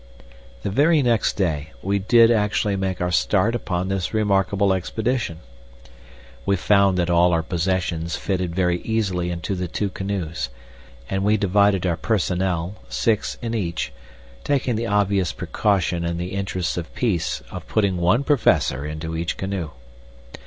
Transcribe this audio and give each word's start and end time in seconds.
The 0.63 0.71
very 0.71 1.03
next 1.03 1.33
day 1.33 1.73
we 1.83 1.99
did 1.99 2.31
actually 2.31 2.75
make 2.75 2.99
our 3.01 3.11
start 3.11 3.53
upon 3.53 3.87
this 3.87 4.15
remarkable 4.15 4.73
expedition. 4.73 5.41
We 6.43 6.55
found 6.55 6.97
that 6.97 7.11
all 7.11 7.33
our 7.33 7.43
possessions 7.43 8.15
fitted 8.15 8.55
very 8.55 8.79
easily 8.81 9.29
into 9.29 9.53
the 9.53 9.67
two 9.67 9.91
canoes, 9.91 10.49
and 11.07 11.23
we 11.23 11.37
divided 11.37 11.85
our 11.85 11.97
personnel, 11.97 12.77
six 12.89 13.37
in 13.43 13.53
each, 13.53 13.93
taking 14.43 14.75
the 14.75 14.87
obvious 14.87 15.33
precaution 15.33 16.03
in 16.03 16.17
the 16.17 16.33
interests 16.33 16.77
of 16.77 16.95
peace 16.95 17.43
of 17.51 17.67
putting 17.67 17.97
one 17.97 18.23
Professor 18.23 18.83
into 18.87 19.15
each 19.15 19.37
canoe. 19.37 19.69